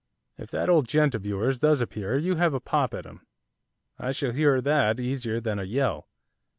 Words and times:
'If 0.35 0.49
that 0.49 0.67
old 0.67 0.87
gent 0.87 1.13
of 1.13 1.27
yours 1.27 1.59
does 1.59 1.79
appear, 1.79 2.17
you 2.17 2.37
have 2.37 2.55
a 2.55 2.59
pop 2.59 2.95
at 2.95 3.05
him, 3.05 3.21
I 3.99 4.11
shall 4.13 4.31
hear 4.31 4.59
that 4.59 4.99
easier 4.99 5.39
than 5.39 5.59
a 5.59 5.63
yell. 5.63 6.07